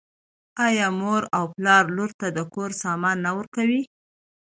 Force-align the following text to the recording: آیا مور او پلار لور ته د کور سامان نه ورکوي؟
آیا 0.65 0.87
مور 0.99 1.21
او 1.37 1.43
پلار 1.55 1.83
لور 1.95 2.11
ته 2.19 2.27
د 2.37 2.39
کور 2.53 2.69
سامان 2.83 3.17
نه 3.25 3.31
ورکوي؟ 3.37 3.81